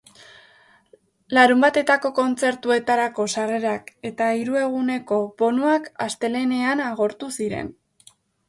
[1.37, 7.75] Larunbateko kontzertuetarako sarrerak eta hiru eguneko bonuak astelehenean agortu ziren.